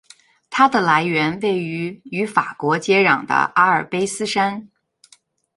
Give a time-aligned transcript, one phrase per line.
[0.49, 4.67] 它的来源位于与法国接壤的阿尔卑斯山。